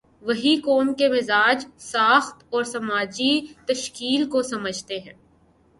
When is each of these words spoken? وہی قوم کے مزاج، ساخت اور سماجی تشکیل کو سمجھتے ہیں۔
وہی 0.21 0.55
قوم 0.55 0.93
کے 0.93 1.09
مزاج، 1.09 1.65
ساخت 1.77 2.43
اور 2.49 2.63
سماجی 2.63 3.33
تشکیل 3.65 4.29
کو 4.29 4.41
سمجھتے 4.41 4.99
ہیں۔ 4.99 5.13